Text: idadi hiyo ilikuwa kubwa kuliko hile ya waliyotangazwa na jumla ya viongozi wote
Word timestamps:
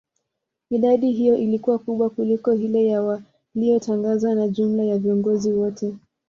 idadi 0.69 1.11
hiyo 1.11 1.37
ilikuwa 1.37 1.79
kubwa 1.79 2.09
kuliko 2.09 2.51
hile 2.51 2.85
ya 2.87 3.01
waliyotangazwa 3.55 4.35
na 4.35 4.47
jumla 4.47 4.83
ya 4.83 4.97
viongozi 4.97 5.51
wote 5.53 5.93